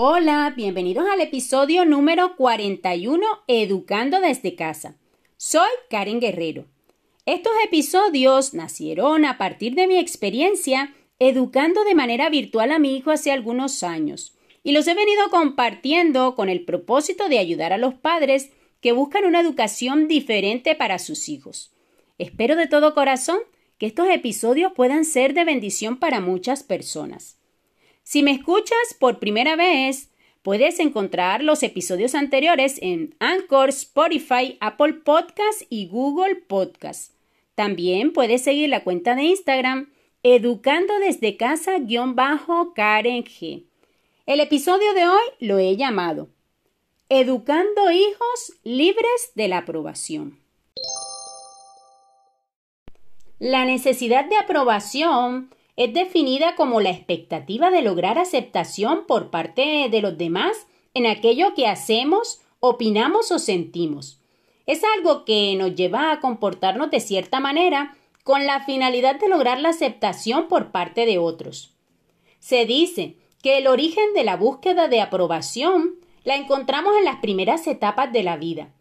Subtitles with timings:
[0.00, 4.94] Hola, bienvenidos al episodio número 41 Educando desde casa.
[5.36, 6.66] Soy Karen Guerrero.
[7.26, 13.10] Estos episodios nacieron a partir de mi experiencia educando de manera virtual a mi hijo
[13.10, 17.94] hace algunos años y los he venido compartiendo con el propósito de ayudar a los
[17.94, 21.72] padres que buscan una educación diferente para sus hijos.
[22.18, 23.40] Espero de todo corazón
[23.78, 27.37] que estos episodios puedan ser de bendición para muchas personas.
[28.10, 30.08] Si me escuchas por primera vez,
[30.40, 37.12] puedes encontrar los episodios anteriores en Anchor, Spotify, Apple Podcasts y Google Podcasts.
[37.54, 39.90] También puedes seguir la cuenta de Instagram
[40.22, 43.66] Educando desde casa-Karen G.
[44.24, 46.30] El episodio de hoy lo he llamado
[47.10, 50.38] Educando hijos libres de la aprobación.
[53.38, 60.02] La necesidad de aprobación es definida como la expectativa de lograr aceptación por parte de
[60.02, 64.20] los demás en aquello que hacemos, opinamos o sentimos.
[64.66, 69.60] Es algo que nos lleva a comportarnos de cierta manera con la finalidad de lograr
[69.60, 71.76] la aceptación por parte de otros.
[72.40, 77.68] Se dice que el origen de la búsqueda de aprobación la encontramos en las primeras
[77.68, 78.74] etapas de la vida.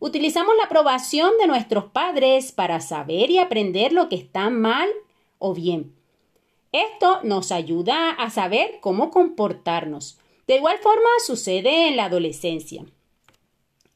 [0.00, 4.88] Utilizamos la aprobación de nuestros padres para saber y aprender lo que está mal
[5.38, 5.99] o bien.
[6.72, 10.18] Esto nos ayuda a saber cómo comportarnos.
[10.46, 12.84] De igual forma sucede en la adolescencia.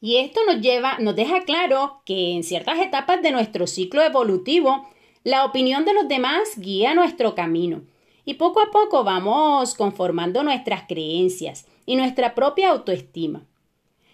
[0.01, 4.89] Y esto nos lleva, nos deja claro que en ciertas etapas de nuestro ciclo evolutivo,
[5.23, 7.83] la opinión de los demás guía nuestro camino.
[8.25, 13.47] Y poco a poco vamos conformando nuestras creencias y nuestra propia autoestima.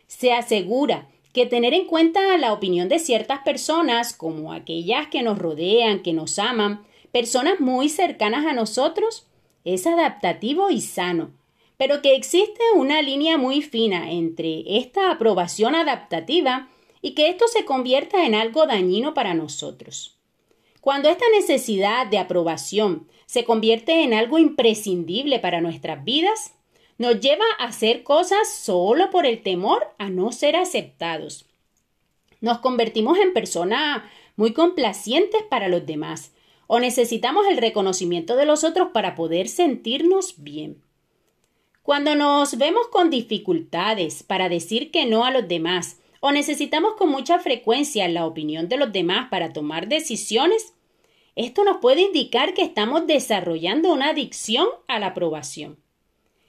[0.07, 5.39] Se asegura que tener en cuenta la opinión de ciertas personas, como aquellas que nos
[5.39, 9.27] rodean, que nos aman, personas muy cercanas a nosotros,
[9.65, 11.33] es adaptativo y sano,
[11.77, 16.69] pero que existe una línea muy fina entre esta aprobación adaptativa
[17.03, 20.19] y que esto se convierta en algo dañino para nosotros.
[20.81, 26.55] Cuando esta necesidad de aprobación se convierte en algo imprescindible para nuestras vidas,
[26.99, 31.47] nos lleva a hacer cosas solo por el temor a no ser aceptados.
[32.41, 34.03] Nos convertimos en personas
[34.37, 36.33] muy complacientes para los demás,
[36.73, 40.81] o necesitamos el reconocimiento de los otros para poder sentirnos bien.
[41.83, 47.09] Cuando nos vemos con dificultades para decir que no a los demás, o necesitamos con
[47.09, 50.75] mucha frecuencia la opinión de los demás para tomar decisiones,
[51.35, 55.77] esto nos puede indicar que estamos desarrollando una adicción a la aprobación.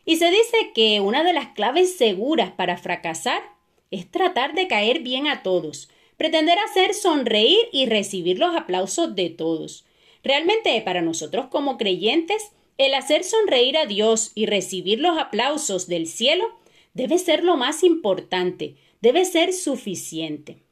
[0.06, 3.42] Y se dice que una de las claves seguras para fracasar
[3.90, 9.31] es tratar de caer bien a todos, pretender hacer sonreír y recibir los aplausos de
[9.31, 9.84] todos,
[10.24, 16.08] Realmente para nosotros como creyentes, el hacer sonreír a Dios y recibir los aplausos del
[16.08, 16.46] cielo
[16.94, 20.64] debe ser lo más importante, debe ser suficiente.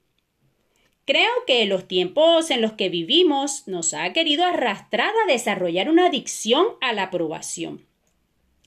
[1.06, 6.06] Creo que los tiempos en los que vivimos nos ha querido arrastrar a desarrollar una
[6.06, 7.88] adicción a la aprobación.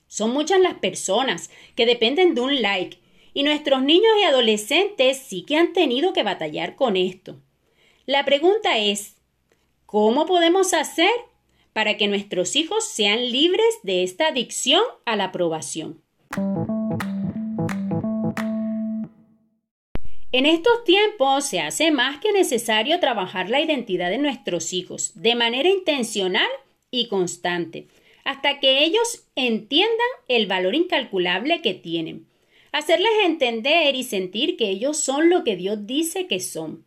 [0.08, 2.98] Son muchas las personas que dependen de un like
[3.32, 7.40] y nuestros niños y adolescentes sí que han tenido que batallar con esto.
[8.06, 9.16] La pregunta es,
[9.92, 11.10] ¿Cómo podemos hacer
[11.74, 16.00] para que nuestros hijos sean libres de esta adicción a la aprobación?
[20.32, 25.34] En estos tiempos se hace más que necesario trabajar la identidad de nuestros hijos de
[25.34, 26.48] manera intencional
[26.90, 27.86] y constante,
[28.24, 32.26] hasta que ellos entiendan el valor incalculable que tienen.
[32.72, 36.86] Hacerles entender y sentir que ellos son lo que Dios dice que son.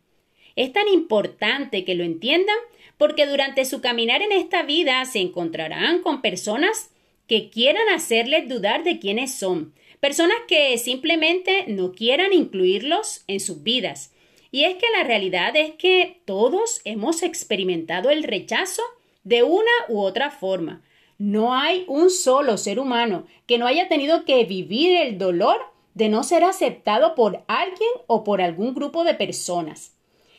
[0.56, 2.56] Es tan importante que lo entiendan
[2.98, 6.90] porque durante su caminar en esta vida se encontrarán con personas
[7.26, 13.62] que quieran hacerles dudar de quiénes son, personas que simplemente no quieran incluirlos en sus
[13.62, 14.12] vidas.
[14.52, 18.82] Y es que la realidad es que todos hemos experimentado el rechazo
[19.24, 20.82] de una u otra forma.
[21.18, 25.56] No hay un solo ser humano que no haya tenido que vivir el dolor
[25.94, 29.95] de no ser aceptado por alguien o por algún grupo de personas.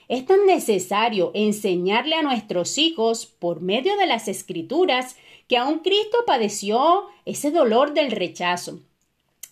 [0.10, 5.18] Es tan necesario enseñarle a nuestros hijos por medio de las escrituras
[5.50, 8.80] que aún Cristo padeció ese dolor del rechazo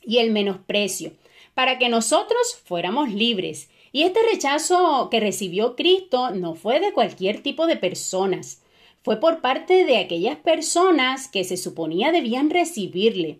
[0.01, 1.11] y el menosprecio,
[1.55, 3.69] para que nosotros fuéramos libres.
[3.91, 8.61] Y este rechazo que recibió Cristo no fue de cualquier tipo de personas,
[9.03, 13.39] fue por parte de aquellas personas que se suponía debían recibirle,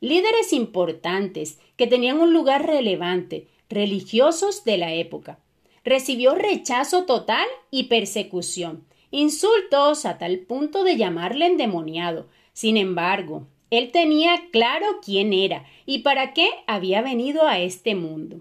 [0.00, 5.38] líderes importantes que tenían un lugar relevante, religiosos de la época
[5.86, 12.26] recibió rechazo total y persecución, insultos a tal punto de llamarle endemoniado.
[12.52, 18.40] Sin embargo, Él tenía claro quién era y para qué había venido a este mundo.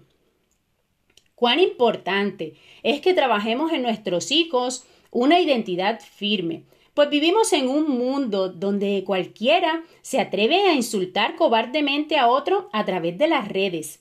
[1.35, 6.63] Cuán importante es que trabajemos en nuestros hijos una identidad firme,
[6.95, 12.85] pues vivimos en un mundo donde cualquiera se atreve a insultar cobardemente a otro a
[12.85, 13.99] través de las redes,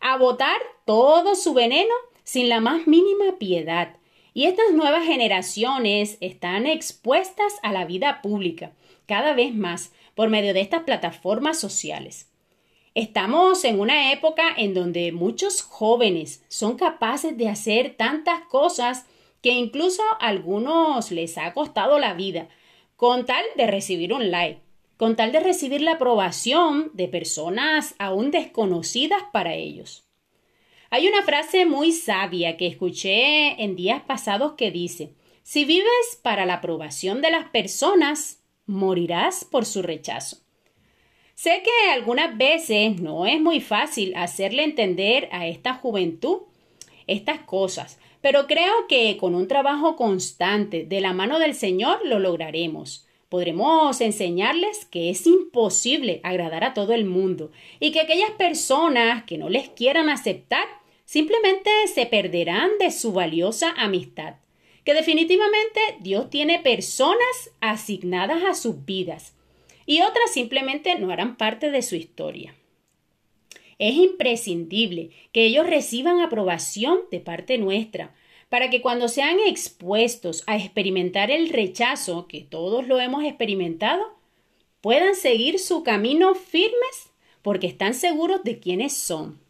[0.00, 3.96] a botar todo su veneno sin la más mínima piedad.
[4.34, 8.72] Y estas nuevas generaciones están expuestas a la vida pública
[9.06, 12.30] cada vez más por medio de estas plataformas sociales.
[12.94, 19.06] Estamos en una época en donde muchos jóvenes son capaces de hacer tantas cosas
[19.40, 22.48] que incluso a algunos les ha costado la vida,
[22.96, 24.60] con tal de recibir un like,
[24.96, 30.04] con tal de recibir la aprobación de personas aún desconocidas para ellos.
[30.94, 36.44] Hay una frase muy sabia que escuché en días pasados que dice Si vives para
[36.44, 40.36] la aprobación de las personas, morirás por su rechazo.
[41.34, 46.42] Sé que algunas veces no es muy fácil hacerle entender a esta juventud
[47.06, 52.18] estas cosas, pero creo que con un trabajo constante de la mano del Señor lo
[52.18, 53.06] lograremos.
[53.30, 57.50] Podremos enseñarles que es imposible agradar a todo el mundo
[57.80, 60.81] y que aquellas personas que no les quieran aceptar
[61.12, 64.36] simplemente se perderán de su valiosa amistad,
[64.82, 69.34] que definitivamente Dios tiene personas asignadas a sus vidas
[69.84, 72.54] y otras simplemente no harán parte de su historia.
[73.78, 78.14] Es imprescindible que ellos reciban aprobación de parte nuestra,
[78.48, 84.16] para que cuando sean expuestos a experimentar el rechazo, que todos lo hemos experimentado,
[84.80, 87.10] puedan seguir su camino firmes
[87.42, 89.41] porque están seguros de quiénes son.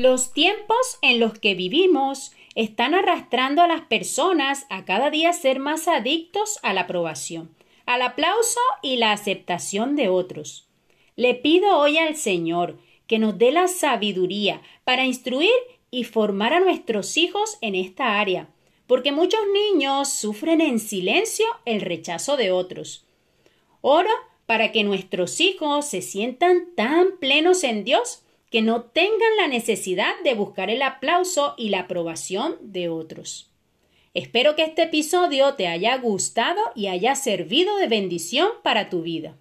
[0.00, 5.58] Los tiempos en los que vivimos están arrastrando a las personas a cada día ser
[5.58, 7.52] más adictos a la aprobación,
[7.84, 10.68] al aplauso y la aceptación de otros.
[11.16, 12.78] Le pido hoy al Señor
[13.08, 15.50] que nos dé la sabiduría para instruir
[15.90, 18.46] y formar a nuestros hijos en esta área,
[18.86, 23.04] porque muchos niños sufren en silencio el rechazo de otros.
[23.80, 24.12] Oro
[24.46, 30.14] para que nuestros hijos se sientan tan plenos en Dios que no tengan la necesidad
[30.24, 33.50] de buscar el aplauso y la aprobación de otros.
[34.14, 39.36] Espero que este episodio te haya gustado y haya servido de bendición para tu vida.